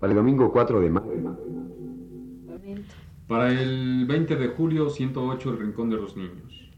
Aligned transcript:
Para 0.00 0.12
el 0.12 0.16
domingo 0.16 0.50
4 0.50 0.80
de 0.80 0.90
mayo. 0.90 1.36
Para 3.28 3.52
el 3.52 4.06
20 4.06 4.34
de 4.36 4.48
julio, 4.48 4.88
108, 4.88 5.50
El 5.50 5.58
Rincón 5.58 5.90
de 5.90 5.96
los 5.96 6.16
Niños. 6.16 6.70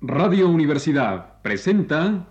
Radio 0.00 0.48
Universidad 0.48 1.42
presenta... 1.42 2.26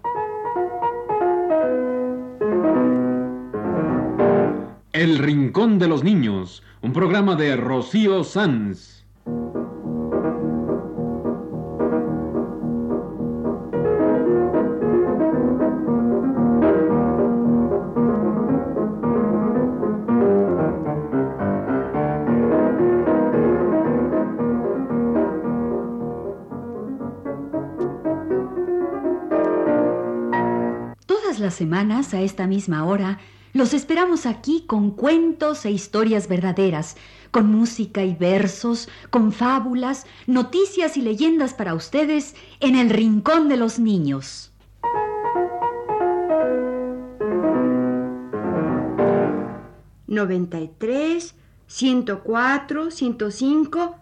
El 4.92 5.20
Rincón 5.20 5.78
de 5.78 5.88
los 5.88 6.04
Niños, 6.04 6.64
un 6.82 6.94
programa 6.94 7.36
de 7.36 7.56
Rocío 7.56 8.24
Sanz. 8.24 9.06
Semanas, 31.60 32.14
a 32.14 32.22
esta 32.22 32.48
misma 32.48 32.86
hora, 32.86 33.20
los 33.52 33.74
esperamos 33.74 34.26
aquí 34.26 34.64
con 34.66 34.92
cuentos 34.92 35.66
e 35.66 35.72
historias 35.72 36.30
verdaderas, 36.30 36.96
con 37.32 37.48
música 37.48 38.06
y 38.06 38.16
versos, 38.16 38.88
con 39.10 39.34
fábulas, 39.34 40.06
noticias 40.26 40.96
y 40.96 41.02
leyendas 41.02 41.54
para 41.54 41.74
ustedes 41.74 42.36
en 42.62 42.76
el 42.78 42.90
Rincón 42.90 43.50
de 43.50 43.58
los 43.58 43.78
Niños. 43.78 44.54
Noventa 50.08 50.60
y 50.62 50.72
tres, 50.78 51.36
ciento 51.68 52.22
cuatro, 52.24 52.90
ciento 52.92 53.32
cinco. 53.32 53.98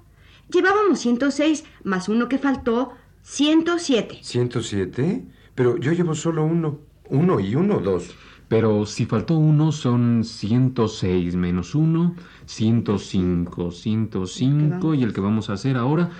Llevábamos 0.51 0.99
ciento 0.99 1.31
seis 1.31 1.65
más 1.83 2.07
uno 2.07 2.29
que 2.29 2.37
faltó, 2.37 2.93
ciento 3.23 3.79
siete. 3.79 4.19
¿107? 4.21 5.25
Pero 5.55 5.77
yo 5.77 5.91
llevo 5.91 6.13
solo 6.13 6.45
uno. 6.45 6.86
Uno 7.09 7.39
y 7.39 7.55
uno, 7.55 7.79
dos. 7.79 8.15
Pero 8.47 8.85
si 8.85 9.05
faltó 9.05 9.37
uno, 9.37 9.73
son 9.73 10.23
106 10.23 11.35
menos 11.35 11.75
uno, 11.75 12.15
105, 12.45 13.71
105, 13.71 14.93
y 14.93 15.03
el 15.03 15.11
que 15.11 15.19
vamos 15.19 15.49
a 15.49 15.53
hacer 15.53 15.75
ahora, 15.75 16.11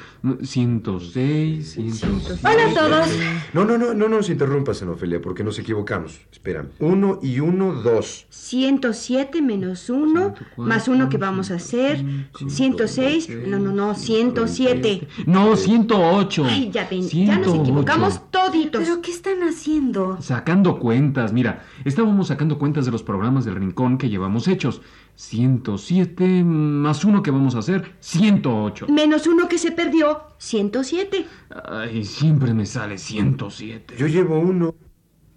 106, 0.42 1.72
106. 1.72 2.40
Hola 2.44 2.70
a 2.70 2.74
todos. 2.74 3.08
No, 3.54 3.64
no, 3.64 3.78
no, 3.78 3.94
no 3.94 4.10
nos 4.10 4.30
interrumpas, 4.30 4.82
Ofelia, 4.82 5.22
porque 5.22 5.44
nos 5.46 5.58
equivocamos. 5.58 6.20
Espera. 6.30 6.66
Uno 6.80 7.20
y 7.22 7.40
uno, 7.40 7.74
dos. 7.74 8.26
Ciento 8.30 8.92
siete 8.92 9.42
menos 9.42 9.90
uno, 9.90 10.34
más 10.58 10.90
uno 10.90 11.08
que 11.08 11.18
vamos 11.18 11.50
a 11.52 11.56
hacer, 11.56 12.04
ciento 12.50 12.90
seis. 12.90 13.30
No, 13.30 13.58
no, 13.58 13.72
no, 13.72 13.96
ciento 13.96 14.48
siete. 14.48 15.08
No, 15.26 15.56
108. 15.56 16.46
Ay, 16.46 16.72
ya 16.72 16.88
ven, 16.90 17.08
ya 17.08 17.38
nos 17.38 17.46
108. 17.46 17.62
equivocamos 17.62 18.22
toditos. 18.32 18.84
¿Pero 18.84 19.02
qué 19.02 19.12
están 19.12 19.44
haciendo? 19.44 20.18
Sacando 20.22 20.78
cuentas, 20.80 21.32
mira, 21.32 21.64
estábamos 21.86 22.17
sacando 22.26 22.58
cuentas 22.58 22.86
de 22.86 22.92
los 22.92 23.04
programas 23.04 23.46
del 23.46 23.56
rincón 23.56 23.98
que 23.98 24.10
llevamos 24.10 24.48
hechos. 24.48 24.82
107 25.16 26.44
más 26.44 27.06
uno 27.06 27.22
que 27.22 27.32
vamos 27.32 27.56
a 27.56 27.60
hacer, 27.60 27.96
108. 28.00 28.88
Menos 28.90 29.28
uno 29.28 29.48
que 29.48 29.58
se 29.58 29.72
perdió, 29.72 30.24
ciento 30.40 30.84
siete. 30.84 31.26
Ay, 31.50 32.04
siempre 32.06 32.54
me 32.54 32.66
sale 32.66 32.98
107. 32.98 33.96
Yo 33.98 34.08
llevo 34.08 34.40
uno. 34.40 34.76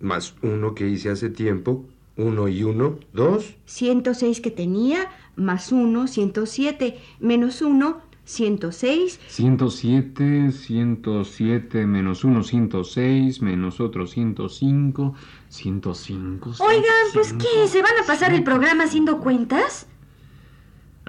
Más 0.01 0.35
uno 0.43 0.75
que 0.75 0.89
hice 0.89 1.11
hace 1.11 1.29
tiempo. 1.31 1.85
Uno 2.17 2.49
y 2.49 2.63
uno, 2.65 2.99
dos. 3.13 3.57
Ciento 3.65 4.13
seis 4.15 4.41
que 4.41 4.51
tenía, 4.51 5.09
más 5.37 5.73
uno, 5.73 6.07
ciento 6.07 6.45
siete. 6.45 6.99
Menos 7.19 7.63
uno, 7.63 8.03
ciento 8.31 8.73
seis. 8.73 9.21
107, 9.29 10.53
107 10.53 11.87
menos 11.87 12.25
1, 12.25 12.43
106, 12.43 13.43
menos 13.43 13.81
otro 13.81 14.07
105, 14.07 15.15
105. 15.49 16.51
Oigan, 16.61 16.85
pues 17.13 17.29
105. 17.29 17.39
¿qué? 17.39 17.69
¿Se 17.69 17.83
van 17.83 17.99
a 18.03 18.07
pasar 18.07 18.33
el 18.33 18.45
programa 18.45 18.85
haciendo 18.85 19.19
cuentas? 19.19 19.87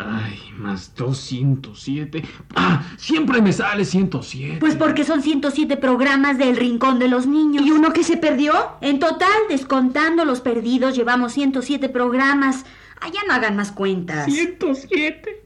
Ay, 0.07 0.39
más 0.57 0.93
207. 0.95 2.23
¡Ah! 2.55 2.83
Siempre 2.97 3.41
me 3.41 3.53
sale 3.53 3.85
107. 3.85 4.57
Pues 4.59 4.75
porque 4.75 5.03
son 5.03 5.21
107 5.21 5.77
programas 5.77 6.37
del 6.37 6.55
Rincón 6.55 6.99
de 6.99 7.07
los 7.07 7.27
Niños. 7.27 7.65
¿Y 7.65 7.71
uno 7.71 7.93
que 7.93 8.03
se 8.03 8.17
perdió? 8.17 8.53
En 8.81 8.99
total, 8.99 9.29
descontando 9.49 10.25
los 10.25 10.41
perdidos, 10.41 10.95
llevamos 10.95 11.33
107 11.33 11.89
programas. 11.89 12.65
Allá 12.99 13.19
no 13.27 13.33
hagan 13.33 13.55
más 13.55 13.71
cuentas. 13.71 14.25
107. 14.25 15.43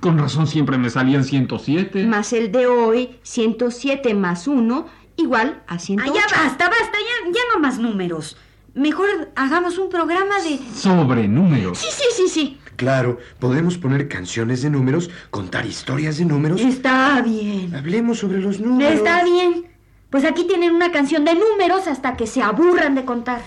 Con 0.00 0.18
razón 0.18 0.46
siempre 0.46 0.78
me 0.78 0.88
salían 0.88 1.22
107. 1.22 2.06
Más 2.06 2.32
el 2.32 2.50
de 2.50 2.66
hoy, 2.66 3.18
ciento 3.22 3.70
siete 3.70 4.14
más 4.14 4.48
uno, 4.48 4.86
igual 5.16 5.62
a 5.66 5.78
ciento 5.78 6.04
Ah, 6.06 6.14
ya 6.14 6.22
basta, 6.22 6.68
basta, 6.68 6.98
ya, 6.98 7.30
ya 7.30 7.40
no 7.52 7.60
más 7.60 7.78
números. 7.78 8.38
Mejor 8.74 9.32
hagamos 9.36 9.76
un 9.76 9.90
programa 9.90 10.36
de... 10.40 10.58
Sobre 10.74 11.28
números. 11.28 11.78
Sí, 11.78 11.88
sí, 11.90 12.04
sí, 12.14 12.28
sí. 12.28 12.58
Claro, 12.78 13.18
podemos 13.40 13.76
poner 13.76 14.06
canciones 14.06 14.62
de 14.62 14.70
números, 14.70 15.10
contar 15.30 15.66
historias 15.66 16.16
de 16.18 16.24
números. 16.24 16.60
Está 16.60 17.20
bien. 17.22 17.74
Hablemos 17.74 18.20
sobre 18.20 18.38
los 18.38 18.60
números. 18.60 18.92
Está 18.92 19.24
bien. 19.24 19.66
Pues 20.10 20.24
aquí 20.24 20.46
tienen 20.46 20.76
una 20.76 20.92
canción 20.92 21.24
de 21.24 21.34
números 21.34 21.88
hasta 21.88 22.16
que 22.16 22.28
se 22.28 22.40
aburran 22.40 22.94
de 22.94 23.04
contar. 23.04 23.42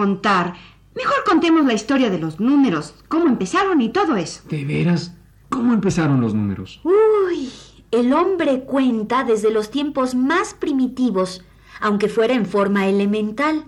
Contar. 0.00 0.54
Mejor 0.94 1.24
contemos 1.26 1.66
la 1.66 1.74
historia 1.74 2.08
de 2.08 2.18
los 2.18 2.40
números, 2.40 2.94
cómo 3.08 3.26
empezaron 3.26 3.82
y 3.82 3.90
todo 3.90 4.16
eso. 4.16 4.40
¿De 4.48 4.64
veras? 4.64 5.14
¿Cómo 5.50 5.74
empezaron 5.74 6.22
los 6.22 6.32
números? 6.32 6.80
Uy, 6.84 7.50
el 7.90 8.14
hombre 8.14 8.62
cuenta 8.62 9.24
desde 9.24 9.50
los 9.50 9.70
tiempos 9.70 10.14
más 10.14 10.54
primitivos, 10.54 11.44
aunque 11.82 12.08
fuera 12.08 12.32
en 12.32 12.46
forma 12.46 12.86
elemental. 12.86 13.64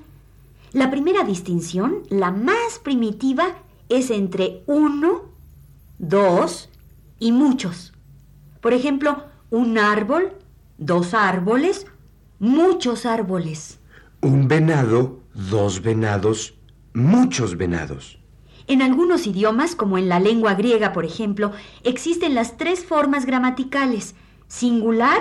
La 0.72 0.90
primera 0.90 1.22
distinción, 1.22 1.98
la 2.08 2.30
más 2.30 2.78
primitiva, 2.82 3.44
es 3.90 4.10
entre 4.10 4.62
uno, 4.66 5.24
dos 5.98 6.70
y 7.18 7.32
muchos. 7.32 7.92
Por 8.62 8.72
ejemplo, 8.72 9.24
un 9.50 9.76
árbol, 9.76 10.32
dos 10.78 11.12
árboles, 11.12 11.86
muchos 12.38 13.04
árboles. 13.04 13.80
Un 14.22 14.48
venado, 14.48 15.21
dos 15.34 15.82
venados, 15.82 16.54
muchos 16.94 17.56
venados. 17.56 18.18
En 18.66 18.82
algunos 18.82 19.26
idiomas, 19.26 19.74
como 19.74 19.98
en 19.98 20.08
la 20.08 20.20
lengua 20.20 20.54
griega, 20.54 20.92
por 20.92 21.04
ejemplo, 21.04 21.52
existen 21.82 22.34
las 22.34 22.56
tres 22.56 22.84
formas 22.84 23.26
gramaticales. 23.26 24.14
Singular 24.46 25.20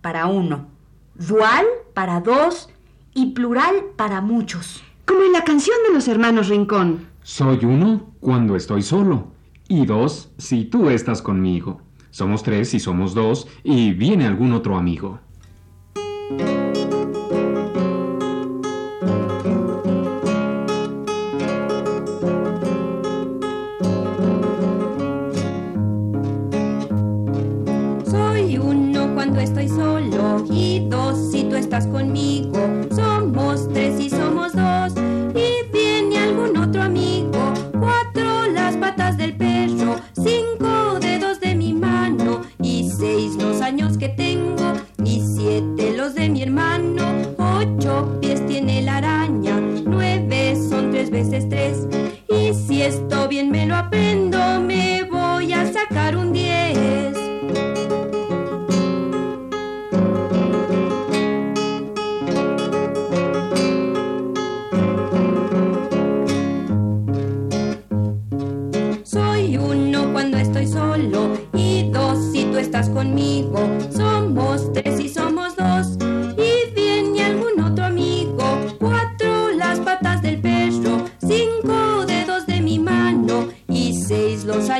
para 0.00 0.26
uno, 0.26 0.66
dual 1.14 1.64
para 1.94 2.20
dos 2.20 2.70
y 3.14 3.32
plural 3.32 3.84
para 3.96 4.20
muchos. 4.20 4.82
Como 5.06 5.22
en 5.22 5.32
la 5.32 5.44
canción 5.44 5.76
de 5.86 5.94
los 5.94 6.08
hermanos 6.08 6.48
Rincón. 6.48 7.06
Soy 7.22 7.64
uno 7.64 8.14
cuando 8.20 8.56
estoy 8.56 8.82
solo. 8.82 9.28
Y 9.68 9.86
dos 9.86 10.30
si 10.38 10.64
tú 10.64 10.90
estás 10.90 11.22
conmigo. 11.22 11.80
Somos 12.10 12.42
tres 12.42 12.70
si 12.70 12.80
somos 12.80 13.14
dos 13.14 13.46
y 13.62 13.92
viene 13.92 14.26
algún 14.26 14.52
otro 14.52 14.76
amigo. 14.76 15.20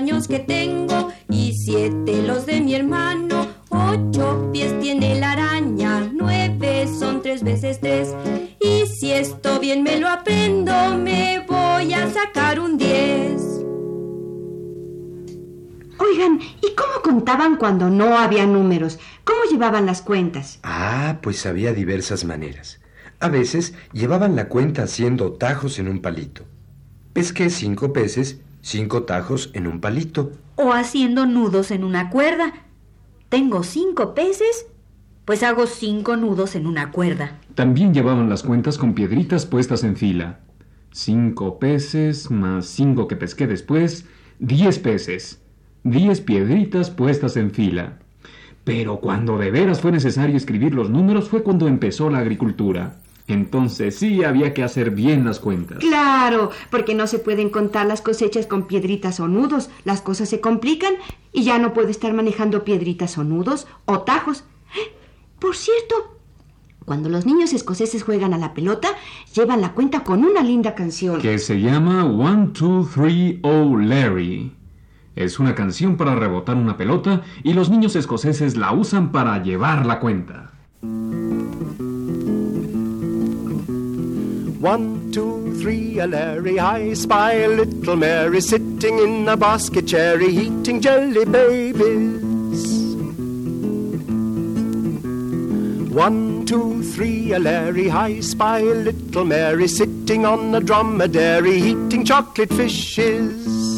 Años 0.02 0.26
que 0.26 0.40
tengo 0.40 1.12
y 1.30 1.52
siete 1.54 2.22
los 2.22 2.44
de 2.44 2.60
mi 2.60 2.74
hermano. 2.74 3.46
Ocho 3.68 4.50
pies 4.52 4.76
tiene 4.80 5.14
la 5.20 5.30
araña, 5.32 6.10
nueve 6.12 6.88
son 6.98 7.22
tres 7.22 7.44
veces 7.44 7.78
tres 7.80 8.12
y 8.60 8.86
si 8.88 9.12
esto 9.12 9.60
bien 9.60 9.84
me 9.84 10.00
lo 10.00 10.08
aprendo 10.08 10.72
me 10.96 11.44
voy 11.46 11.94
a 11.94 12.10
sacar 12.10 12.58
un 12.58 12.78
diez. 12.78 13.40
Oigan, 15.98 16.40
¿y 16.40 16.74
cómo 16.74 17.00
contaban 17.04 17.54
cuando 17.54 17.88
no 17.88 18.18
había 18.18 18.44
números? 18.44 18.98
¿Cómo 19.22 19.42
llevaban 19.48 19.86
las 19.86 20.02
cuentas? 20.02 20.58
Ah, 20.64 21.18
pues 21.22 21.46
había 21.46 21.72
diversas 21.72 22.24
maneras. 22.24 22.80
A 23.20 23.28
veces 23.28 23.74
llevaban 23.92 24.34
la 24.34 24.48
cuenta 24.48 24.82
haciendo 24.82 25.34
tajos 25.34 25.78
en 25.78 25.86
un 25.86 26.02
palito. 26.02 26.42
Pesqué 27.12 27.50
cinco 27.50 27.92
peces, 27.92 28.40
cinco 28.62 29.02
tajos 29.02 29.50
en 29.52 29.66
un 29.66 29.80
palito. 29.80 30.32
O 30.56 30.72
haciendo 30.72 31.26
nudos 31.26 31.70
en 31.70 31.84
una 31.84 32.08
cuerda. 32.08 32.54
Tengo 33.28 33.62
cinco 33.62 34.14
peces, 34.14 34.66
pues 35.24 35.42
hago 35.42 35.66
cinco 35.66 36.16
nudos 36.16 36.54
en 36.54 36.66
una 36.66 36.90
cuerda. 36.90 37.38
También 37.54 37.92
llevaban 37.92 38.28
las 38.30 38.42
cuentas 38.42 38.78
con 38.78 38.94
piedritas 38.94 39.44
puestas 39.44 39.84
en 39.84 39.96
fila. 39.96 40.40
Cinco 40.90 41.58
peces 41.58 42.30
más 42.30 42.66
cinco 42.66 43.08
que 43.08 43.16
pesqué 43.16 43.46
después, 43.46 44.06
diez 44.38 44.78
peces. 44.78 45.40
Diez 45.84 46.20
piedritas 46.20 46.90
puestas 46.90 47.36
en 47.36 47.50
fila. 47.50 47.98
Pero 48.64 49.00
cuando 49.00 49.38
de 49.38 49.50
veras 49.50 49.80
fue 49.80 49.90
necesario 49.90 50.36
escribir 50.36 50.74
los 50.74 50.90
números 50.90 51.28
fue 51.28 51.42
cuando 51.42 51.66
empezó 51.66 52.08
la 52.10 52.18
agricultura. 52.18 52.98
Entonces 53.28 53.96
sí 53.96 54.24
había 54.24 54.52
que 54.52 54.62
hacer 54.62 54.90
bien 54.90 55.24
las 55.24 55.38
cuentas. 55.38 55.78
Claro, 55.78 56.50
porque 56.70 56.94
no 56.94 57.06
se 57.06 57.18
pueden 57.18 57.50
contar 57.50 57.86
las 57.86 58.00
cosechas 58.00 58.46
con 58.46 58.66
piedritas 58.66 59.20
o 59.20 59.28
nudos. 59.28 59.70
Las 59.84 60.00
cosas 60.00 60.28
se 60.28 60.40
complican 60.40 60.94
y 61.32 61.44
ya 61.44 61.58
no 61.58 61.72
puede 61.72 61.90
estar 61.90 62.12
manejando 62.12 62.64
piedritas 62.64 63.16
o 63.18 63.24
nudos 63.24 63.66
o 63.84 64.00
tajos. 64.00 64.44
Por 65.38 65.56
cierto, 65.56 66.18
cuando 66.84 67.08
los 67.08 67.26
niños 67.26 67.52
escoceses 67.52 68.02
juegan 68.02 68.34
a 68.34 68.38
la 68.38 68.54
pelota, 68.54 68.88
llevan 69.34 69.60
la 69.60 69.72
cuenta 69.72 70.04
con 70.04 70.24
una 70.24 70.42
linda 70.42 70.74
canción. 70.74 71.20
Que 71.20 71.38
se 71.38 71.60
llama 71.60 72.04
One, 72.04 72.48
Two, 72.52 72.88
Three, 72.92 73.40
Oh 73.42 73.76
Larry. 73.78 74.52
Es 75.14 75.38
una 75.38 75.54
canción 75.54 75.96
para 75.96 76.14
rebotar 76.14 76.56
una 76.56 76.76
pelota 76.76 77.22
y 77.42 77.52
los 77.52 77.70
niños 77.70 77.96
escoceses 77.96 78.56
la 78.56 78.72
usan 78.72 79.12
para 79.12 79.42
llevar 79.42 79.84
la 79.86 80.00
cuenta. 80.00 80.52
One, 84.62 85.10
two, 85.10 85.58
three, 85.60 85.98
a 85.98 86.06
Larry, 86.06 86.60
I 86.60 86.92
spy 86.94 87.32
a 87.32 87.48
little 87.48 87.96
Mary 87.96 88.40
sitting 88.40 88.96
in 89.00 89.28
a 89.28 89.36
basket 89.36 89.88
cherry 89.88 90.28
eating 90.28 90.80
jelly 90.80 91.24
babies. 91.24 92.94
One, 95.92 96.46
two, 96.46 96.84
three, 96.94 97.32
a 97.32 97.40
Larry, 97.40 97.90
I 97.90 98.20
spy 98.20 98.60
a 98.60 98.74
little 98.86 99.24
Mary 99.24 99.66
sitting 99.66 100.24
on 100.24 100.54
a 100.54 100.60
dromedary 100.60 101.56
eating 101.56 102.04
chocolate 102.04 102.54
fishes. 102.54 103.71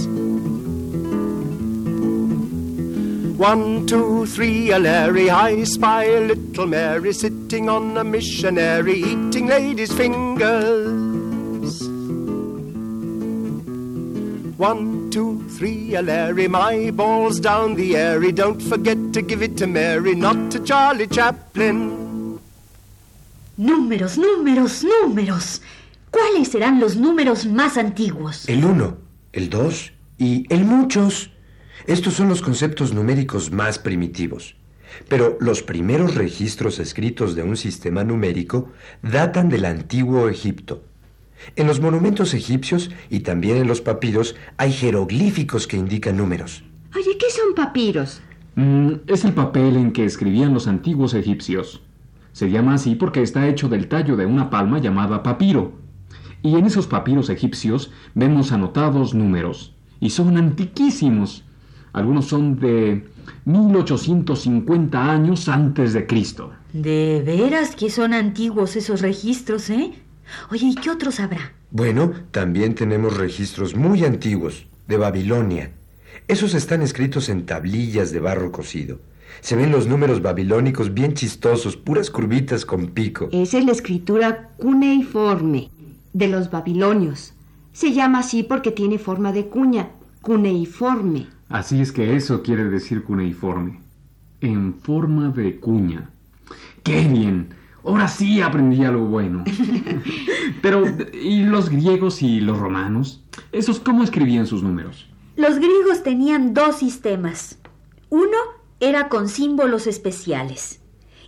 One, 3.44 3.86
two, 3.86 4.24
three, 4.24 4.70
a 4.70 4.78
Larry, 4.78 5.28
I 5.28 5.64
spy 5.64 6.04
a 6.04 6.20
little 6.20 6.66
Mary 6.66 7.12
sitting 7.12 7.68
on 7.68 7.94
a 7.98 8.02
missionary 8.02 9.02
eating 9.02 9.48
ladies' 9.48 9.92
fingers. 9.92 11.82
One, 14.56 15.10
two, 15.10 15.46
three, 15.50 15.94
a 15.94 16.00
Larry, 16.00 16.48
my 16.48 16.90
ball's 16.90 17.38
down 17.38 17.74
the 17.74 17.96
airy. 17.98 18.32
Don't 18.32 18.62
forget 18.62 18.96
to 19.12 19.20
give 19.20 19.42
it 19.42 19.58
to 19.58 19.66
Mary, 19.66 20.14
not 20.14 20.50
to 20.52 20.60
Charlie 20.60 21.06
Chaplin. 21.06 22.40
Números, 23.58 24.16
números, 24.16 24.82
números. 24.82 25.60
¿Cuáles 26.10 26.48
serán 26.48 26.80
los 26.80 26.96
números 26.96 27.44
más 27.44 27.76
antiguos? 27.76 28.48
El 28.48 28.64
uno, 28.64 28.96
el 29.34 29.50
dos 29.50 29.92
y 30.16 30.46
el 30.48 30.64
muchos. 30.64 31.33
Estos 31.86 32.14
son 32.14 32.28
los 32.28 32.40
conceptos 32.40 32.94
numéricos 32.94 33.52
más 33.52 33.78
primitivos. 33.78 34.56
Pero 35.08 35.36
los 35.40 35.62
primeros 35.62 36.14
registros 36.14 36.78
escritos 36.78 37.34
de 37.34 37.42
un 37.42 37.56
sistema 37.56 38.04
numérico 38.04 38.70
datan 39.02 39.48
del 39.48 39.64
antiguo 39.64 40.28
Egipto. 40.28 40.82
En 41.56 41.66
los 41.66 41.80
monumentos 41.80 42.32
egipcios 42.32 42.90
y 43.10 43.20
también 43.20 43.58
en 43.58 43.66
los 43.66 43.80
papiros 43.80 44.34
hay 44.56 44.72
jeroglíficos 44.72 45.66
que 45.66 45.76
indican 45.76 46.16
números. 46.16 46.64
Oye, 46.96 47.18
¿qué 47.18 47.30
son 47.30 47.54
papiros? 47.54 48.20
Mm, 48.54 48.92
es 49.08 49.24
el 49.24 49.32
papel 49.32 49.76
en 49.76 49.92
que 49.92 50.04
escribían 50.04 50.54
los 50.54 50.68
antiguos 50.68 51.12
egipcios. 51.12 51.82
Se 52.32 52.50
llama 52.50 52.74
así 52.74 52.94
porque 52.94 53.20
está 53.20 53.48
hecho 53.48 53.68
del 53.68 53.88
tallo 53.88 54.16
de 54.16 54.26
una 54.26 54.48
palma 54.48 54.78
llamada 54.78 55.22
papiro. 55.22 55.72
Y 56.42 56.56
en 56.56 56.66
esos 56.66 56.86
papiros 56.86 57.30
egipcios 57.30 57.90
vemos 58.14 58.52
anotados 58.52 59.14
números. 59.14 59.74
Y 60.00 60.10
son 60.10 60.36
antiquísimos. 60.36 61.44
Algunos 61.94 62.26
son 62.26 62.58
de 62.58 63.04
1850 63.44 65.10
años 65.10 65.48
antes 65.48 65.92
de 65.92 66.06
Cristo. 66.06 66.52
De 66.72 67.22
veras 67.24 67.76
que 67.76 67.88
son 67.88 68.12
antiguos 68.12 68.74
esos 68.74 69.00
registros, 69.00 69.70
¿eh? 69.70 69.92
Oye, 70.50 70.66
¿y 70.66 70.74
qué 70.74 70.90
otros 70.90 71.20
habrá? 71.20 71.52
Bueno, 71.70 72.12
también 72.32 72.74
tenemos 72.74 73.16
registros 73.16 73.76
muy 73.76 74.04
antiguos, 74.04 74.66
de 74.88 74.96
Babilonia. 74.96 75.70
Esos 76.26 76.54
están 76.54 76.82
escritos 76.82 77.28
en 77.28 77.46
tablillas 77.46 78.10
de 78.10 78.18
barro 78.18 78.50
cocido. 78.50 78.98
Se 79.40 79.54
ven 79.54 79.70
los 79.70 79.86
números 79.86 80.20
babilónicos 80.20 80.94
bien 80.94 81.14
chistosos, 81.14 81.76
puras 81.76 82.10
curvitas 82.10 82.66
con 82.66 82.88
pico. 82.88 83.28
Esa 83.30 83.58
es 83.58 83.66
la 83.66 83.72
escritura 83.72 84.50
cuneiforme 84.56 85.70
de 86.12 86.26
los 86.26 86.50
babilonios. 86.50 87.34
Se 87.72 87.92
llama 87.92 88.20
así 88.20 88.42
porque 88.42 88.72
tiene 88.72 88.98
forma 88.98 89.32
de 89.32 89.46
cuña, 89.46 89.90
cuneiforme. 90.22 91.28
Así 91.54 91.80
es 91.80 91.92
que 91.92 92.16
eso 92.16 92.42
quiere 92.42 92.64
decir 92.64 93.04
cuneiforme. 93.04 93.80
En 94.40 94.74
forma 94.74 95.28
de 95.28 95.60
cuña. 95.60 96.10
¡Qué 96.82 97.06
bien! 97.06 97.54
Ahora 97.84 98.08
sí 98.08 98.42
aprendí 98.42 98.84
algo 98.84 99.04
bueno. 99.04 99.44
Pero, 100.62 100.82
¿y 101.12 101.44
los 101.44 101.70
griegos 101.70 102.22
y 102.22 102.40
los 102.40 102.58
romanos? 102.58 103.22
¿Esos 103.52 103.78
cómo 103.78 104.02
escribían 104.02 104.48
sus 104.48 104.64
números? 104.64 105.08
Los 105.36 105.60
griegos 105.60 106.02
tenían 106.02 106.54
dos 106.54 106.74
sistemas. 106.74 107.56
Uno 108.10 108.36
era 108.80 109.08
con 109.08 109.28
símbolos 109.28 109.86
especiales 109.86 110.80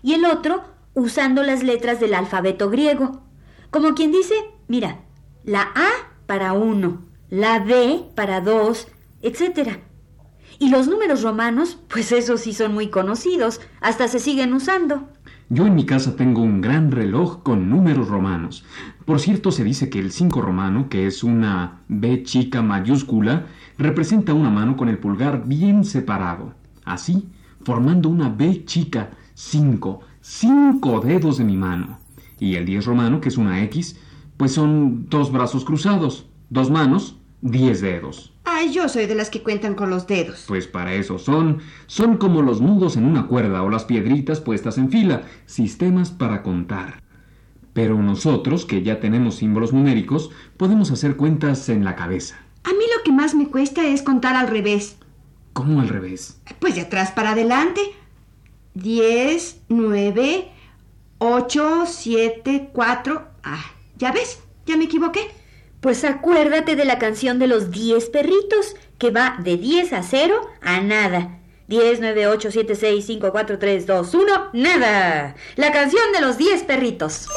y 0.02 0.14
el 0.14 0.24
otro 0.24 0.64
usando 0.94 1.44
las 1.44 1.62
letras 1.62 2.00
del 2.00 2.14
alfabeto 2.14 2.68
griego. 2.68 3.22
Como 3.70 3.94
quien 3.94 4.10
dice, 4.10 4.34
mira, 4.66 5.02
la 5.44 5.62
A 5.62 5.88
para 6.26 6.52
uno, 6.52 7.04
la 7.30 7.60
B 7.60 8.06
para 8.16 8.40
dos, 8.40 8.88
etc. 9.22 9.85
Y 10.58 10.70
los 10.70 10.88
números 10.88 11.22
romanos, 11.22 11.78
pues 11.88 12.12
esos 12.12 12.40
sí 12.40 12.52
son 12.52 12.72
muy 12.72 12.88
conocidos, 12.88 13.60
hasta 13.80 14.08
se 14.08 14.18
siguen 14.18 14.54
usando. 14.54 15.08
Yo 15.48 15.66
en 15.66 15.76
mi 15.76 15.86
casa 15.86 16.16
tengo 16.16 16.42
un 16.42 16.60
gran 16.60 16.90
reloj 16.90 17.42
con 17.42 17.70
números 17.70 18.08
romanos. 18.08 18.64
Por 19.04 19.20
cierto, 19.20 19.52
se 19.52 19.62
dice 19.62 19.88
que 19.90 20.00
el 20.00 20.10
5 20.10 20.40
romano, 20.40 20.88
que 20.88 21.06
es 21.06 21.22
una 21.22 21.82
B 21.86 22.24
chica 22.24 22.62
mayúscula, 22.62 23.46
representa 23.78 24.34
una 24.34 24.50
mano 24.50 24.76
con 24.76 24.88
el 24.88 24.98
pulgar 24.98 25.46
bien 25.46 25.84
separado. 25.84 26.54
Así, 26.84 27.28
formando 27.62 28.08
una 28.08 28.28
B 28.28 28.64
chica, 28.64 29.10
5, 29.34 30.00
cinco 30.20 31.00
dedos 31.00 31.38
de 31.38 31.44
mi 31.44 31.56
mano. 31.56 32.00
Y 32.40 32.56
el 32.56 32.66
10 32.66 32.84
romano, 32.84 33.20
que 33.20 33.28
es 33.28 33.36
una 33.36 33.62
X, 33.64 34.00
pues 34.36 34.52
son 34.52 35.08
dos 35.08 35.30
brazos 35.30 35.64
cruzados, 35.64 36.26
dos 36.50 36.70
manos, 36.70 37.18
10 37.42 37.80
dedos. 37.80 38.32
Ay, 38.48 38.72
yo 38.72 38.88
soy 38.88 39.06
de 39.06 39.16
las 39.16 39.28
que 39.28 39.42
cuentan 39.42 39.74
con 39.74 39.90
los 39.90 40.06
dedos. 40.06 40.44
Pues 40.46 40.68
para 40.68 40.94
eso 40.94 41.18
son. 41.18 41.58
Son 41.88 42.16
como 42.16 42.42
los 42.42 42.60
nudos 42.60 42.96
en 42.96 43.04
una 43.04 43.26
cuerda 43.26 43.64
o 43.64 43.68
las 43.68 43.84
piedritas 43.84 44.40
puestas 44.40 44.78
en 44.78 44.88
fila, 44.88 45.22
sistemas 45.46 46.12
para 46.12 46.44
contar. 46.44 47.02
Pero 47.72 48.00
nosotros, 48.00 48.64
que 48.64 48.82
ya 48.82 49.00
tenemos 49.00 49.34
símbolos 49.34 49.72
numéricos, 49.72 50.30
podemos 50.56 50.92
hacer 50.92 51.16
cuentas 51.16 51.68
en 51.68 51.84
la 51.84 51.96
cabeza. 51.96 52.36
A 52.62 52.68
mí 52.70 52.84
lo 52.96 53.02
que 53.02 53.10
más 53.10 53.34
me 53.34 53.48
cuesta 53.48 53.84
es 53.84 54.02
contar 54.02 54.36
al 54.36 54.46
revés. 54.46 54.96
¿Cómo 55.52 55.80
al 55.80 55.88
revés? 55.88 56.40
Pues 56.60 56.76
de 56.76 56.82
atrás 56.82 57.10
para 57.10 57.32
adelante. 57.32 57.80
10, 58.74 59.62
9, 59.68 60.48
8, 61.18 61.82
7, 61.84 62.70
4. 62.72 63.28
Ah, 63.42 63.64
¿ya 63.98 64.12
ves? 64.12 64.38
Ya 64.66 64.76
me 64.76 64.84
equivoqué. 64.84 65.32
Pues 65.86 66.02
acuérdate 66.02 66.74
de 66.74 66.84
la 66.84 66.98
canción 66.98 67.38
de 67.38 67.46
los 67.46 67.70
10 67.70 68.10
perritos, 68.10 68.74
que 68.98 69.12
va 69.12 69.36
de 69.38 69.56
10 69.56 69.92
a 69.92 70.02
0 70.02 70.50
a 70.60 70.80
nada. 70.80 71.38
10, 71.68 72.00
9, 72.00 72.26
8, 72.26 72.50
7, 72.50 72.74
6, 72.74 73.06
5, 73.06 73.30
4, 73.30 73.58
3, 73.60 73.86
2, 73.86 74.14
1, 74.14 74.50
nada. 74.54 75.36
La 75.54 75.70
canción 75.70 76.02
de 76.12 76.22
los 76.22 76.38
10 76.38 76.64
perritos. 76.64 77.28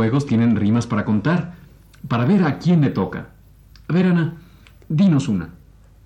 Juegos 0.00 0.24
tienen 0.24 0.56
rimas 0.56 0.86
para 0.86 1.04
contar, 1.04 1.52
para 2.08 2.24
ver 2.24 2.42
a 2.44 2.58
quién 2.58 2.80
le 2.80 2.88
toca. 2.88 3.26
A 3.86 3.92
ver, 3.92 4.06
Ana, 4.06 4.32
dinos 4.88 5.28
una. 5.28 5.50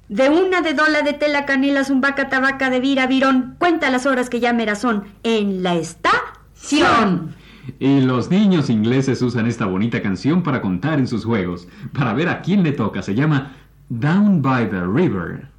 De 0.08 0.30
una 0.30 0.62
de 0.62 0.74
dola 0.74 1.02
de 1.02 1.12
tela 1.12 1.46
canela 1.46 1.84
zumbaca 1.84 2.28
tabaca 2.28 2.70
de 2.70 2.80
vira 2.80 3.06
virón, 3.06 3.54
cuenta 3.60 3.90
las 3.90 4.04
horas 4.04 4.28
que 4.30 4.40
ya 4.40 4.52
meras 4.52 4.80
son 4.80 5.04
en 5.22 5.62
la 5.62 5.76
estación. 5.76 7.36
Y 7.78 8.00
los 8.00 8.30
niños 8.30 8.68
ingleses 8.68 9.22
usan 9.22 9.46
esta 9.46 9.66
bonita 9.66 10.02
canción 10.02 10.42
para 10.42 10.60
contar 10.60 10.98
en 10.98 11.06
sus 11.06 11.24
juegos, 11.24 11.68
para 11.96 12.14
ver 12.14 12.28
a 12.28 12.42
quién 12.42 12.64
le 12.64 12.72
toca. 12.72 13.00
Se 13.00 13.14
llama 13.14 13.52
Down 13.90 14.42
by 14.42 14.70
the 14.70 14.80
River. 14.80 15.53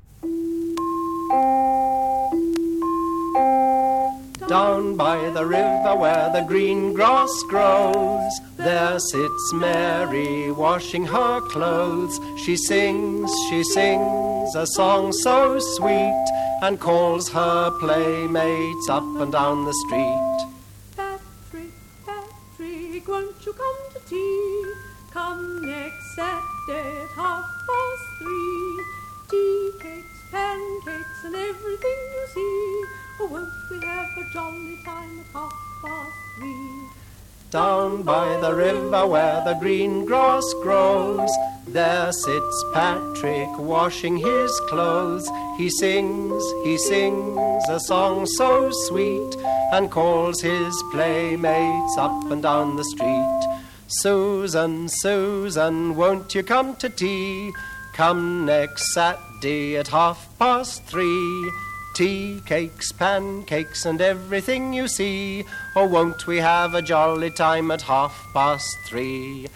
Down 4.55 4.95
by 4.95 5.17
the 5.31 5.45
river 5.45 5.97
where 5.97 6.31
the 6.31 6.45
green 6.47 6.93
grass 6.93 7.43
grows, 7.49 8.39
there 8.55 8.97
sits 8.99 9.53
Mary 9.53 10.49
washing 10.49 11.05
her 11.07 11.41
clothes. 11.41 12.21
She 12.37 12.55
sings, 12.55 13.29
she 13.49 13.65
sings 13.65 14.55
a 14.55 14.65
song 14.65 15.11
so 15.11 15.59
sweet, 15.59 16.25
and 16.61 16.79
calls 16.79 17.27
her 17.31 17.69
playmates 17.81 18.87
up 18.87 19.03
and 19.19 19.33
down 19.33 19.65
the 19.65 19.73
street. 19.85 20.54
River 38.95 39.07
where 39.07 39.43
the 39.43 39.53
green 39.59 40.05
grass 40.05 40.43
grows, 40.61 41.29
there 41.67 42.11
sits 42.11 42.65
Patrick 42.73 43.49
washing 43.57 44.17
his 44.17 44.59
clothes. 44.69 45.29
He 45.57 45.69
sings, 45.69 46.43
he 46.63 46.77
sings 46.77 47.63
a 47.69 47.79
song 47.79 48.25
so 48.25 48.69
sweet, 48.87 49.35
and 49.73 49.91
calls 49.91 50.41
his 50.41 50.73
playmates 50.91 51.97
up 51.97 52.31
and 52.31 52.43
down 52.43 52.75
the 52.77 52.83
street. 52.85 53.57
Susan, 53.87 54.87
Susan, 54.87 55.95
won't 55.95 56.33
you 56.33 56.43
come 56.43 56.75
to 56.77 56.89
tea? 56.89 57.51
Come 57.95 58.45
next 58.45 58.93
Saturday 58.93 59.77
at 59.77 59.87
half 59.87 60.27
past 60.39 60.83
three. 60.85 61.51
Tea, 61.95 62.41
cakes, 62.45 62.91
pancakes, 62.91 63.85
and 63.85 64.01
everything 64.01 64.73
you 64.73 64.85
see. 64.85 65.45
Oh, 65.77 65.87
won't 65.87 66.27
we 66.27 66.39
have 66.39 66.73
a 66.73 66.81
jolly 66.81 67.31
time 67.31 67.71
at 67.71 67.83
half 67.83 68.13
past 68.33 68.67
three? 68.85 69.47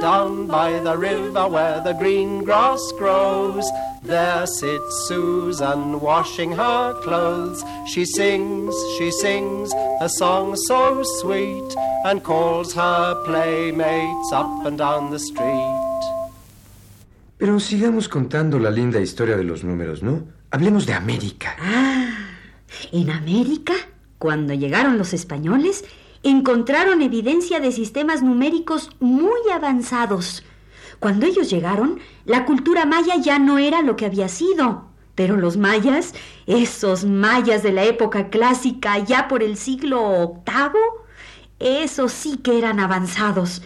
Down 0.00 0.46
by 0.46 0.78
the 0.78 0.96
river 0.96 1.48
where 1.48 1.80
the 1.80 1.94
green 1.94 2.44
grass 2.44 2.80
grows, 2.96 3.68
there 4.04 4.46
sits 4.46 5.08
Susan 5.08 5.98
washing 5.98 6.52
her 6.52 6.94
clothes. 7.02 7.64
She 7.88 8.04
sings, 8.04 8.76
she 8.96 9.10
sings 9.10 9.72
a 10.00 10.08
song 10.08 10.54
so 10.68 11.02
sweet, 11.18 11.74
and 12.04 12.22
calls 12.22 12.72
her 12.74 13.20
playmates 13.24 14.30
up 14.32 14.64
and 14.64 14.78
down 14.78 15.10
the 15.10 15.18
street. 15.18 15.84
Pero 17.38 17.58
sigamos 17.58 18.08
contando 18.08 18.60
la 18.60 18.70
linda 18.70 19.00
historia 19.00 19.36
de 19.36 19.42
los 19.42 19.64
números, 19.64 20.00
¿no? 20.00 20.37
Hablemos 20.50 20.86
de 20.86 20.94
América. 20.94 21.54
Ah, 21.60 22.08
en 22.90 23.10
América, 23.10 23.74
cuando 24.18 24.54
llegaron 24.54 24.96
los 24.96 25.12
españoles, 25.12 25.84
encontraron 26.22 27.02
evidencia 27.02 27.60
de 27.60 27.70
sistemas 27.70 28.22
numéricos 28.22 28.88
muy 28.98 29.40
avanzados. 29.52 30.44
Cuando 31.00 31.26
ellos 31.26 31.50
llegaron, 31.50 32.00
la 32.24 32.46
cultura 32.46 32.86
maya 32.86 33.16
ya 33.16 33.38
no 33.38 33.58
era 33.58 33.82
lo 33.82 33.96
que 33.96 34.06
había 34.06 34.30
sido. 34.30 34.86
Pero 35.14 35.36
los 35.36 35.58
mayas, 35.58 36.14
esos 36.46 37.04
mayas 37.04 37.62
de 37.62 37.72
la 37.72 37.84
época 37.84 38.30
clásica, 38.30 38.98
ya 39.00 39.28
por 39.28 39.42
el 39.42 39.58
siglo 39.58 40.40
VIII, 40.46 41.82
esos 41.82 42.10
sí 42.10 42.38
que 42.38 42.56
eran 42.56 42.80
avanzados. 42.80 43.60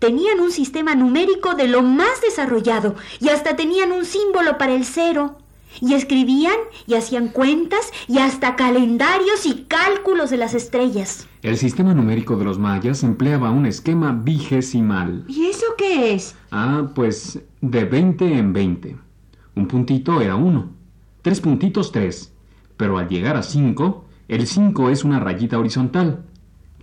Tenían 0.00 0.40
un 0.40 0.52
sistema 0.52 0.94
numérico 0.94 1.54
de 1.54 1.66
lo 1.66 1.80
más 1.80 2.20
desarrollado 2.20 2.94
y 3.20 3.30
hasta 3.30 3.56
tenían 3.56 3.90
un 3.90 4.04
símbolo 4.04 4.58
para 4.58 4.74
el 4.74 4.84
cero. 4.84 5.38
Y 5.80 5.94
escribían 5.94 6.56
y 6.86 6.94
hacían 6.94 7.28
cuentas 7.28 7.92
y 8.08 8.18
hasta 8.18 8.56
calendarios 8.56 9.46
y 9.46 9.64
cálculos 9.68 10.30
de 10.30 10.36
las 10.36 10.54
estrellas. 10.54 11.26
El 11.42 11.56
sistema 11.56 11.94
numérico 11.94 12.36
de 12.36 12.44
los 12.44 12.58
mayas 12.58 13.02
empleaba 13.02 13.50
un 13.50 13.66
esquema 13.66 14.12
vigesimal. 14.12 15.24
¿Y 15.28 15.46
eso 15.46 15.66
qué 15.78 16.14
es? 16.14 16.34
Ah, 16.50 16.90
pues 16.94 17.40
de 17.60 17.84
20 17.84 18.38
en 18.38 18.52
20. 18.52 18.96
Un 19.54 19.68
puntito 19.68 20.20
era 20.20 20.36
uno. 20.36 20.70
Tres 21.22 21.40
puntitos, 21.40 21.92
tres. 21.92 22.32
Pero 22.76 22.98
al 22.98 23.08
llegar 23.08 23.36
a 23.36 23.42
5, 23.42 24.04
el 24.28 24.46
5 24.46 24.90
es 24.90 25.04
una 25.04 25.20
rayita 25.20 25.58
horizontal. 25.58 26.24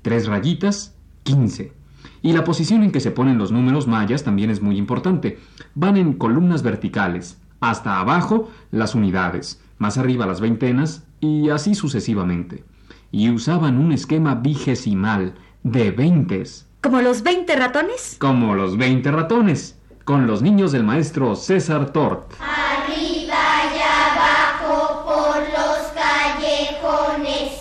Tres 0.02 0.28
rayitas, 0.28 0.96
15. 1.24 1.74
Y 2.22 2.34
la 2.34 2.44
posición 2.44 2.84
en 2.84 2.92
que 2.92 3.00
se 3.00 3.12
ponen 3.12 3.38
los 3.38 3.52
números 3.52 3.88
mayas 3.88 4.24
también 4.24 4.50
es 4.50 4.62
muy 4.62 4.78
importante. 4.78 5.40
Van 5.76 5.98
en 5.98 6.14
columnas 6.14 6.64
verticales. 6.64 7.38
Hasta 7.64 8.00
abajo 8.02 8.50
las 8.72 8.94
unidades, 8.94 9.62
más 9.78 9.98
arriba 9.98 10.26
las 10.26 10.42
veintenas 10.42 11.06
y 11.22 11.50
así 11.50 11.76
sucesivamente. 11.76 12.66
Y 13.10 13.30
usaban 13.30 13.78
un 13.78 13.94
esquema 13.94 14.36
vigesimal 14.36 15.36
de 15.64 15.92
veintes, 15.92 16.68
¿Como 16.82 17.00
los 17.02 17.24
20 17.24 17.56
ratones? 17.56 18.18
como 18.20 18.54
los 18.54 18.76
20 18.76 19.10
ratones, 19.14 19.80
con 20.04 20.28
los 20.28 20.42
niños 20.42 20.74
del 20.74 20.84
maestro 20.84 21.38
César 21.38 21.92
Tort. 21.94 22.34
Arriba 22.42 23.44
y 23.74 23.80
abajo 23.80 25.06
por 25.06 25.38
los 25.38 25.88
callejones 25.96 27.54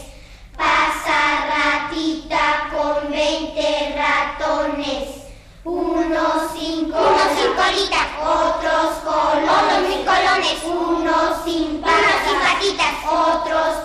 patitas, 12.73 12.95
otros 13.05 13.83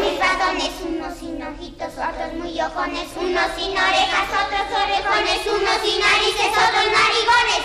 mis 0.00 0.18
ratones, 0.18 0.72
unos 0.86 1.18
sin 1.18 1.42
ojitos, 1.42 1.92
otros 1.94 2.34
muy 2.38 2.60
ojones, 2.60 3.08
unos 3.16 3.50
sin 3.56 3.70
orejas, 3.70 4.28
otros 4.28 4.66
orejones, 4.70 5.40
unos 5.46 5.78
sin 5.82 6.00
narices, 6.00 6.50
otros 6.50 6.86
narigones. 6.92 7.64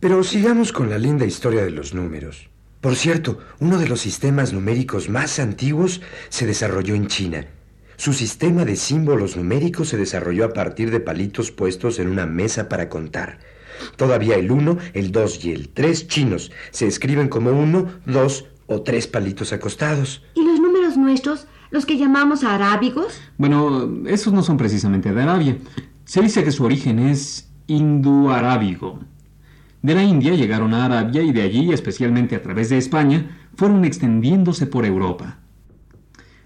Pero 0.00 0.24
sigamos 0.24 0.72
con 0.72 0.90
la 0.90 0.98
linda 0.98 1.24
historia 1.24 1.62
de 1.62 1.70
los 1.70 1.94
números. 1.94 2.48
Por 2.80 2.96
cierto, 2.96 3.38
uno 3.60 3.78
de 3.78 3.88
los 3.88 4.00
sistemas 4.00 4.52
numéricos 4.52 5.08
más 5.08 5.38
antiguos 5.38 6.00
se 6.30 6.46
desarrolló 6.46 6.94
en 6.94 7.06
China. 7.08 7.46
Su 7.96 8.14
sistema 8.14 8.64
de 8.64 8.76
símbolos 8.76 9.36
numéricos 9.36 9.88
se 9.88 9.98
desarrolló 9.98 10.46
a 10.46 10.52
partir 10.54 10.90
de 10.90 11.00
palitos 11.00 11.50
puestos 11.50 11.98
en 11.98 12.08
una 12.08 12.24
mesa 12.24 12.68
para 12.70 12.88
contar. 12.88 13.38
Todavía 13.96 14.36
el 14.36 14.50
1, 14.50 14.78
el 14.94 15.12
2 15.12 15.44
y 15.44 15.52
el 15.52 15.68
3 15.68 16.08
chinos 16.08 16.50
se 16.70 16.86
escriben 16.86 17.28
como 17.28 17.50
1, 17.50 18.00
2 18.06 18.44
o 18.70 18.82
3 18.82 19.08
palitos 19.08 19.52
acostados. 19.52 20.22
¿Y 20.34 20.44
los 20.44 20.60
números 20.60 20.96
nuestros, 20.96 21.48
los 21.70 21.84
que 21.86 21.98
llamamos 21.98 22.44
arábigos? 22.44 23.20
Bueno, 23.36 24.06
esos 24.06 24.32
no 24.32 24.44
son 24.44 24.56
precisamente 24.56 25.12
de 25.12 25.20
Arabia. 25.20 25.58
Se 26.04 26.22
dice 26.22 26.44
que 26.44 26.52
su 26.52 26.64
origen 26.64 27.00
es 27.00 27.50
hinduarábigo. 27.66 29.00
De 29.82 29.94
la 29.94 30.04
India 30.04 30.34
llegaron 30.34 30.72
a 30.72 30.84
Arabia 30.84 31.20
y 31.20 31.32
de 31.32 31.42
allí, 31.42 31.72
especialmente 31.72 32.36
a 32.36 32.42
través 32.42 32.68
de 32.68 32.78
España, 32.78 33.48
fueron 33.56 33.84
extendiéndose 33.84 34.66
por 34.66 34.86
Europa. 34.86 35.38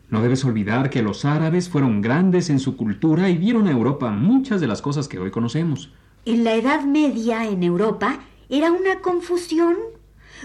No 0.08 0.22
debes 0.22 0.44
olvidar 0.46 0.88
que 0.88 1.02
los 1.02 1.26
árabes 1.26 1.68
fueron 1.68 2.00
grandes 2.00 2.48
en 2.48 2.58
su 2.58 2.76
cultura 2.76 3.28
y 3.28 3.36
dieron 3.36 3.66
a 3.66 3.72
Europa 3.72 4.10
muchas 4.10 4.62
de 4.62 4.66
las 4.66 4.80
cosas 4.80 5.08
que 5.08 5.18
hoy 5.18 5.30
conocemos. 5.30 5.92
En 6.24 6.42
la 6.42 6.54
Edad 6.54 6.84
Media, 6.84 7.44
en 7.44 7.62
Europa, 7.62 8.20
era 8.48 8.72
una 8.72 9.00
confusión. 9.02 9.76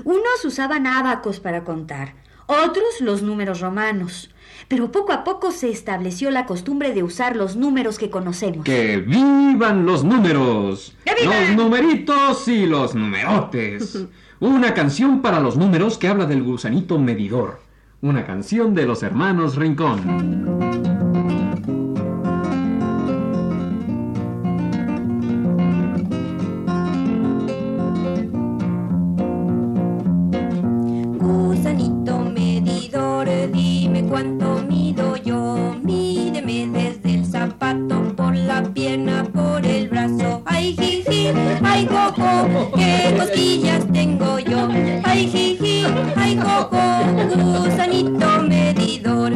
Unos 0.04 0.46
usaban 0.46 0.88
ábacos 0.88 1.40
para 1.40 1.64
contar, 1.64 2.14
otros 2.46 3.02
los 3.02 3.22
números 3.22 3.60
romanos. 3.60 4.30
Pero 4.68 4.92
poco 4.92 5.14
a 5.14 5.24
poco 5.24 5.52
se 5.52 5.70
estableció 5.70 6.32
la 6.32 6.46
costumbre 6.46 6.94
de 6.94 7.04
usar 7.04 7.36
los 7.36 7.56
números 7.56 7.98
que 7.98 8.10
conocemos. 8.10 8.66
¡Que 8.66 8.98
vivan 8.98 9.86
los 9.86 10.04
números! 10.04 10.96
¡Que 11.06 11.16
vivan! 11.16 11.56
Los 11.56 11.66
numeritos 11.66 12.48
y 12.48 12.66
los 12.66 12.96
numerotes. 12.96 14.06
Una 14.40 14.74
canción 14.74 15.22
para 15.22 15.40
los 15.40 15.58
números 15.58 15.98
que 15.98 16.08
habla 16.08 16.26
del 16.26 16.44
gusanito 16.44 16.98
medidor. 16.98 17.60
Una 18.02 18.26
canción 18.26 18.74
de 18.74 18.86
los 18.86 19.04
hermanos 19.04 19.56
Rincón. 19.56 20.89
Gusanito 47.36 48.44
medidor. 48.48 49.32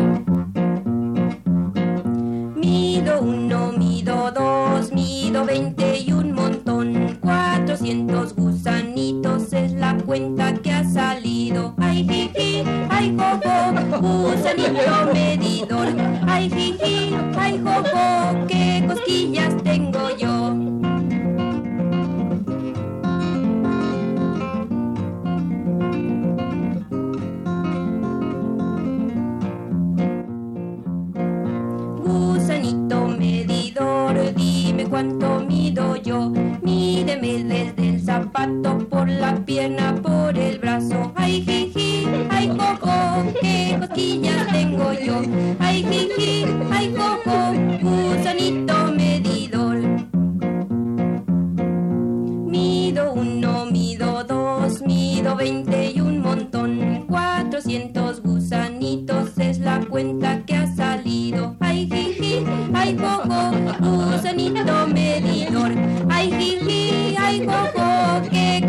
Mido 2.56 3.22
uno, 3.22 3.72
mido 3.78 4.32
dos, 4.32 4.92
mido 4.92 5.46
veinte 5.46 6.00
y 6.00 6.12
un 6.12 6.34
montón. 6.34 7.18
Cuatrocientos 7.22 8.36
gusanitos 8.36 9.54
es 9.54 9.74
la 9.74 9.98
cuenta 9.98 10.54
que 10.56 10.72
ha 10.72 10.84
salido. 10.84 11.76
Ay, 11.78 12.08
jiji, 12.08 12.64
ay, 12.90 13.16
jojo, 13.18 14.02
gusanito 14.02 15.14
medidor. 15.14 15.88
Ay, 16.28 16.50
jiji, 16.50 16.93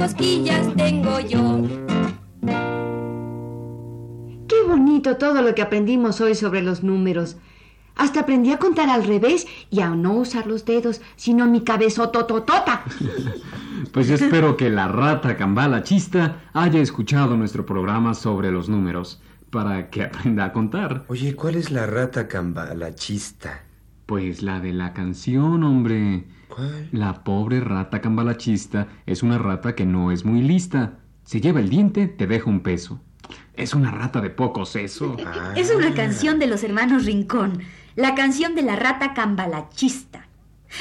cosquillas 0.05 0.69
tengo 0.77 1.19
yo. 1.21 1.63
Qué 4.47 4.63
bonito 4.69 5.17
todo 5.17 5.41
lo 5.41 5.55
que 5.55 5.63
aprendimos 5.63 6.21
hoy 6.21 6.35
sobre 6.35 6.61
los 6.61 6.83
números. 6.83 7.39
Hasta 7.97 8.21
aprendí 8.21 8.53
a 8.53 8.59
contar 8.59 8.91
al 8.91 9.05
revés 9.05 9.47
y 9.71 9.81
a 9.81 9.89
no 9.89 10.13
usar 10.13 10.47
los 10.47 10.67
dedos, 10.67 11.01
sino 11.17 11.47
mi 11.47 11.63
cabezotototota. 11.63 12.85
Pues 13.93 14.11
espero 14.11 14.57
que 14.57 14.71
la 14.71 14.89
rata 14.89 15.37
cambala 15.37 15.85
chista 15.85 16.41
haya 16.53 16.81
escuchado 16.81 17.37
nuestro 17.37 17.65
programa 17.65 18.15
sobre 18.15 18.51
los 18.51 18.69
números 18.69 19.23
para 19.51 19.89
que 19.89 20.03
aprenda 20.03 20.47
a 20.47 20.53
contar. 20.53 21.05
Oye, 21.07 21.37
¿cuál 21.37 21.55
es 21.55 21.71
la 21.71 21.87
rata 21.87 22.27
cambalachista? 22.27 23.63
Pues 24.07 24.43
la 24.43 24.59
de 24.59 24.73
la 24.73 24.93
canción, 24.95 25.63
hombre. 25.63 26.25
¿Cuál? 26.49 26.89
La 26.93 27.25
pobre 27.25 27.61
rata 27.61 28.01
cambalachista 28.01 28.89
es 29.07 29.23
una 29.23 29.39
rata 29.39 29.75
que 29.75 29.87
no 29.87 30.13
es 30.13 30.25
muy 30.25 30.43
lista. 30.43 30.99
Si 31.25 31.41
lleva 31.41 31.61
el 31.61 31.69
diente, 31.69 32.07
te 32.07 32.27
deja 32.27 32.51
un 32.51 32.61
peso. 32.61 33.01
Es 33.55 33.75
una 33.75 33.91
rata 33.91 34.21
de 34.21 34.31
poco 34.31 34.67
seso. 34.67 35.17
Ah. 35.27 35.55
Es 35.57 35.75
una 35.75 35.95
canción 35.95 36.39
de 36.39 36.47
los 36.47 36.63
hermanos 36.65 37.05
Rincón, 37.07 37.63
la 37.97 38.15
canción 38.15 38.55
de 38.55 38.63
la 38.63 38.77
rata 38.77 39.15
cambalachista. 39.15 40.29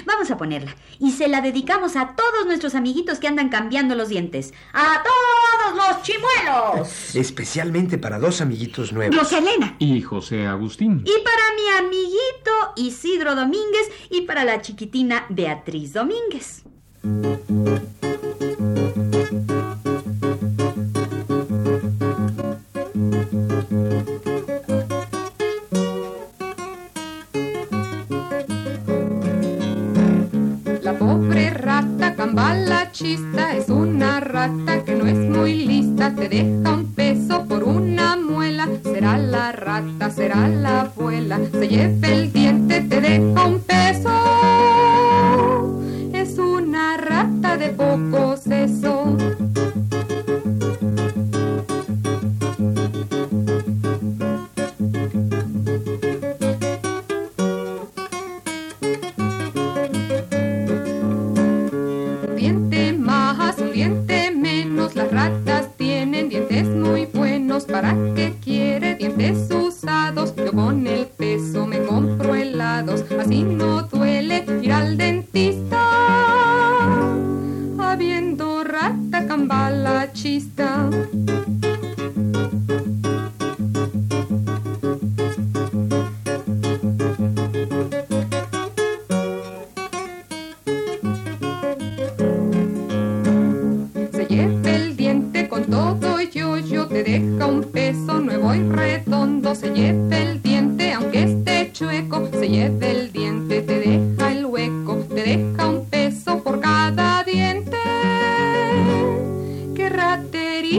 Vamos 0.05 0.31
a 0.31 0.37
ponerla 0.37 0.75
y 0.99 1.11
se 1.11 1.27
la 1.27 1.41
dedicamos 1.41 1.95
a 1.95 2.15
todos 2.15 2.45
nuestros 2.45 2.75
amiguitos 2.75 3.19
que 3.19 3.27
andan 3.27 3.49
cambiando 3.49 3.95
los 3.95 4.09
dientes. 4.09 4.53
¡A 4.73 5.03
todos 5.03 5.75
los 5.75 6.01
chimuelos! 6.03 7.15
Especialmente 7.15 7.97
para 7.97 8.19
dos 8.19 8.41
amiguitos 8.41 8.93
nuevos. 8.93 9.15
Rosalena. 9.15 9.75
Y 9.79 10.01
José 10.01 10.45
Agustín. 10.45 11.03
Y 11.05 11.23
para 11.23 11.43
mi 11.55 11.87
amiguito 11.87 12.51
Isidro 12.75 13.35
Domínguez 13.35 13.89
y 14.09 14.21
para 14.21 14.43
la 14.43 14.61
chiquitina 14.61 15.25
Beatriz 15.29 15.93
Domínguez. 15.93 16.63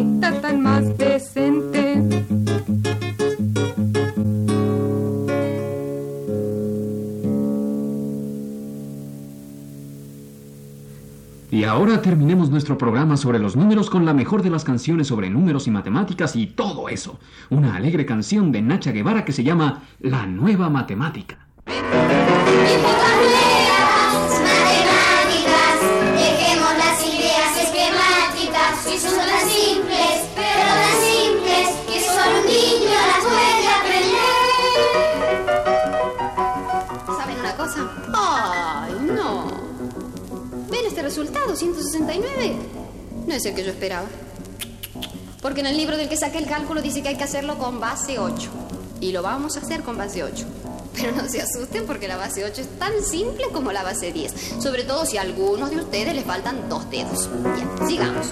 Tan 0.03 0.61
más 0.63 0.97
decente. 0.99 2.03
Y 11.51 11.63
ahora 11.63 12.03
terminemos 12.03 12.51
nuestro 12.51 12.77
programa 12.77 13.17
sobre 13.17 13.39
los 13.39 13.55
números 13.55 13.89
con 13.89 14.05
la 14.05 14.13
mejor 14.13 14.43
de 14.43 14.51
las 14.51 14.65
canciones 14.65 15.07
sobre 15.07 15.31
números 15.31 15.69
y 15.69 15.71
matemáticas 15.71 16.35
y 16.35 16.47
todo 16.47 16.89
eso. 16.89 17.21
Una 17.51 17.77
alegre 17.77 18.05
canción 18.05 18.51
de 18.51 18.63
Nacha 18.63 18.91
Guevara 18.91 19.25
que 19.25 19.33
se 19.33 19.45
llama 19.45 19.85
La 20.01 20.27
Nueva 20.27 20.69
Matemática. 20.69 21.39
Resultado? 41.25 41.57
169. 41.57 42.57
No 43.27 43.35
es 43.35 43.45
el 43.47 43.55
que 43.55 43.65
yo 43.65 43.71
esperaba. 43.71 44.07
Porque 45.41 45.61
en 45.61 45.67
el 45.67 45.77
libro 45.77 45.97
del 45.97 46.09
que 46.09 46.17
saqué 46.17 46.39
el 46.39 46.47
cálculo 46.47 46.83
dice 46.83 47.03
que 47.03 47.09
hay 47.09 47.17
que 47.17 47.25
hacerlo 47.25 47.59
con 47.59 47.81
base 47.81 48.19
8. 48.19 48.51
Y 49.01 49.13
lo 49.13 49.23
vamos 49.23 49.57
a 49.57 49.61
hacer 49.61 49.83
con 49.83 49.97
base 49.97 50.23
8. 50.23 50.45
Pero 50.95 51.13
no 51.13 51.29
se 51.29 51.41
asusten 51.41 51.87
porque 51.87 52.09
la 52.09 52.17
base 52.17 52.45
8 52.45 52.61
es 52.61 52.79
tan 52.79 53.03
simple 53.03 53.47
como 53.53 53.73
la 53.73 53.83
base 53.83 54.13
10. 54.13 54.33
Sobre 54.61 54.85
todo 54.85 55.07
si 55.07 55.17
a 55.17 55.23
algunos 55.23 55.71
de 55.71 55.77
ustedes 55.77 56.15
les 56.15 56.25
faltan 56.25 56.69
dos 56.69 56.89
dedos. 56.91 57.29
Ya, 57.45 57.87
sigamos. 57.87 58.29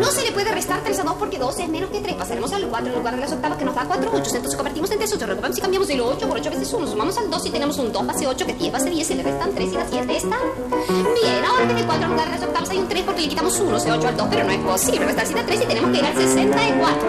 No 0.00 0.10
se 0.10 0.22
le 0.22 0.32
puede 0.32 0.50
restar 0.50 0.82
3 0.82 0.98
a 0.98 1.02
2 1.04 1.14
porque 1.18 1.38
2 1.38 1.58
es 1.58 1.68
menos 1.68 1.90
que 1.90 2.00
3. 2.00 2.14
Pasaremos 2.14 2.50
al 2.52 2.66
4 2.66 2.88
en 2.88 2.94
lugar 2.94 3.14
de 3.14 3.20
las 3.20 3.32
octavas 3.32 3.58
que 3.58 3.64
nos 3.66 3.74
da 3.74 3.84
4 3.84 4.10
8. 4.10 4.30
Entonces 4.34 4.56
convertimos 4.56 4.90
en 4.90 4.98
3 4.98 5.12
8. 5.12 5.26
Recuperamos 5.26 5.58
y 5.58 5.60
cambiamos 5.60 5.90
el 5.90 6.00
8 6.00 6.26
por 6.26 6.38
8 6.38 6.50
veces 6.50 6.72
1. 6.72 6.86
Sumamos 6.86 7.18
al 7.18 7.30
2 7.30 7.46
y 7.46 7.50
tenemos 7.50 7.78
un 7.78 7.92
2 7.92 8.06
base 8.06 8.26
8 8.26 8.46
que 8.46 8.54
10 8.54 8.72
base 8.72 8.90
10 8.90 9.10
y 9.10 9.14
le 9.14 9.22
restan 9.22 9.54
3 9.54 9.72
y 9.72 9.74
las 9.74 9.90
7 9.90 10.16
están. 10.16 10.40
Bien, 10.88 11.44
ahora 11.44 11.62
en 11.62 11.68
vez 11.68 11.76
de 11.76 11.84
4 11.84 12.04
en 12.04 12.10
lugar 12.10 12.26
de 12.26 12.32
las 12.32 12.42
octavas 12.42 12.70
hay 12.70 12.78
un 12.78 12.88
3 12.88 13.04
porque 13.04 13.20
le 13.20 13.28
quitamos 13.28 13.60
1, 13.60 13.70
o 13.70 13.76
8 13.76 14.08
al 14.08 14.16
2, 14.16 14.28
pero 14.30 14.44
no 14.44 14.50
es 14.50 14.58
posible 14.60 15.04
restar 15.04 15.26
7 15.26 15.40
a 15.40 15.46
3 15.46 15.60
y 15.60 15.66
tenemos 15.66 15.90
que 15.90 15.98
ir 15.98 16.04
al 16.06 16.14
64. 16.16 17.08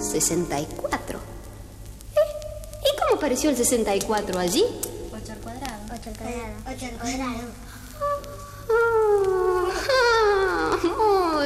64. 0.00 1.18
¿Eh? 1.18 2.20
¿Y 2.80 3.00
cómo 3.00 3.16
apareció 3.16 3.50
el 3.50 3.56
64 3.56 4.38
allí? 4.38 4.64
8 5.12 5.32
al 5.32 5.38
cuadrado. 5.38 5.82
8 5.92 6.10
al 6.10 6.16
cuadrado. 6.16 6.54
8 6.66 6.86
al 6.86 6.98
cuadrado. 6.98 7.65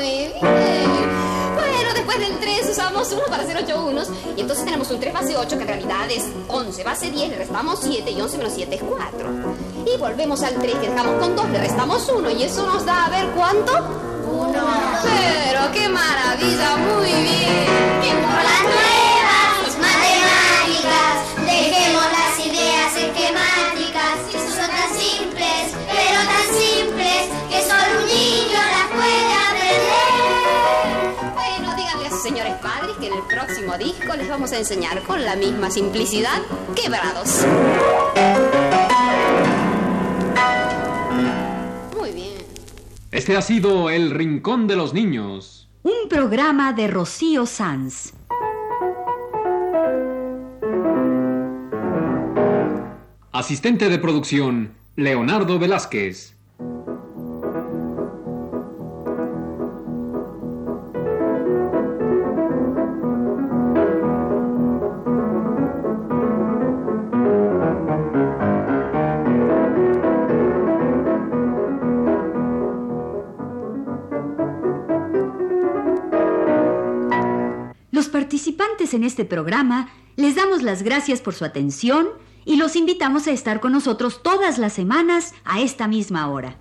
Muy 0.00 0.08
bien. 0.08 0.32
Bueno, 0.40 1.92
después 1.94 2.18
del 2.18 2.38
3 2.38 2.70
usamos 2.70 3.12
1 3.12 3.22
para 3.28 3.42
hacer 3.42 3.58
8 3.58 3.84
unos. 3.84 4.08
Y 4.34 4.40
entonces 4.40 4.64
tenemos 4.64 4.90
un 4.90 4.98
3 4.98 5.12
base 5.12 5.36
8 5.36 5.58
que 5.58 5.62
en 5.62 5.68
realidad 5.68 6.10
es 6.10 6.24
11 6.48 6.84
base 6.84 7.10
10, 7.10 7.28
le 7.28 7.36
restamos 7.36 7.80
7 7.82 8.10
y 8.10 8.18
11 8.18 8.38
menos 8.38 8.54
7 8.54 8.76
es 8.76 8.82
4. 8.82 9.28
Y 9.84 9.98
volvemos 9.98 10.42
al 10.42 10.54
3 10.54 10.74
que 10.76 10.88
dejamos 10.88 11.20
con 11.20 11.36
2, 11.36 11.50
le 11.50 11.58
restamos 11.58 12.08
1 12.08 12.30
y 12.30 12.44
eso 12.44 12.64
nos 12.64 12.86
da 12.86 13.04
a 13.04 13.10
ver 13.10 13.26
cuánto. 13.36 13.72
1. 14.32 14.52
Pero 15.02 15.72
qué 15.74 15.86
maravilla, 15.90 16.76
muy 16.76 17.12
bien. 17.12 18.16
Por 18.22 18.42
las 18.42 18.62
nuevas 18.62 19.76
matemáticas, 19.76 21.44
dejemos 21.44 21.99
próximo 33.30 33.78
disco 33.78 34.16
les 34.16 34.28
vamos 34.28 34.52
a 34.52 34.58
enseñar 34.58 35.02
con 35.02 35.24
la 35.24 35.36
misma 35.36 35.70
simplicidad 35.70 36.42
quebrados. 36.74 37.46
Muy 41.96 42.10
bien. 42.12 42.34
Este 43.12 43.36
ha 43.36 43.42
sido 43.42 43.88
El 43.88 44.10
Rincón 44.10 44.66
de 44.66 44.76
los 44.76 44.92
Niños. 44.92 45.68
Un 45.82 46.08
programa 46.08 46.72
de 46.72 46.88
Rocío 46.88 47.46
Sanz. 47.46 48.12
Asistente 53.32 53.88
de 53.88 53.98
producción, 53.98 54.74
Leonardo 54.96 55.58
Velázquez. 55.58 56.34
En 78.94 79.04
este 79.04 79.24
programa 79.24 79.88
les 80.16 80.34
damos 80.34 80.62
las 80.62 80.82
gracias 80.82 81.20
por 81.20 81.34
su 81.34 81.44
atención 81.44 82.08
y 82.44 82.56
los 82.56 82.76
invitamos 82.76 83.26
a 83.26 83.32
estar 83.32 83.60
con 83.60 83.72
nosotros 83.72 84.22
todas 84.22 84.58
las 84.58 84.72
semanas 84.72 85.34
a 85.44 85.60
esta 85.60 85.88
misma 85.88 86.28
hora. 86.28 86.58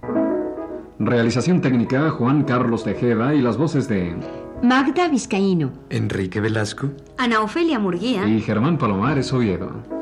Realización 1.00 1.62
técnica, 1.62 2.10
Juan 2.12 2.44
Carlos 2.44 2.84
Tejeda 2.84 3.34
y 3.34 3.42
las 3.42 3.58
voces 3.58 3.88
de... 3.88 4.16
Magda 4.62 5.08
Vizcaíno. 5.08 5.72
Enrique 5.90 6.42
Velasco. 6.42 6.92
Ana 7.18 7.42
Ofelia 7.42 7.80
Murguía. 7.80 8.28
y 8.28 8.42
Germán 8.42 8.78
Palomares 8.78 9.32
Oviedo. 9.32 9.99